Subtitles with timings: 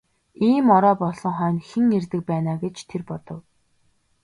[0.49, 3.41] Ийм орой болсон хойно хэн ирдэг байна аа гэж тэр бодов.